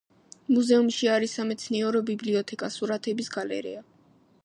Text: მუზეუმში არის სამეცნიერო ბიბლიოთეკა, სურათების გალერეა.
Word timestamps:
მუზეუმში 0.55 1.09
არის 1.17 1.35
სამეცნიერო 1.39 2.03
ბიბლიოთეკა, 2.09 2.73
სურათების 2.79 3.35
გალერეა. 3.39 3.89